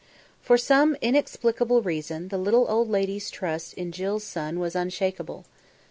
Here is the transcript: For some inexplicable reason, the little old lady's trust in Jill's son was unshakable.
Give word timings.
For 0.41 0.57
some 0.57 0.95
inexplicable 0.99 1.83
reason, 1.83 2.29
the 2.29 2.39
little 2.39 2.65
old 2.67 2.89
lady's 2.89 3.29
trust 3.29 3.75
in 3.75 3.91
Jill's 3.91 4.23
son 4.23 4.57
was 4.57 4.75
unshakable. 4.75 5.45